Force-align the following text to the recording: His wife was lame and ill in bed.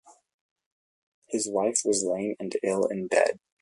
His 1.27 1.47
wife 1.47 1.81
was 1.85 2.03
lame 2.03 2.35
and 2.39 2.57
ill 2.63 2.87
in 2.87 3.05
bed. 3.05 3.39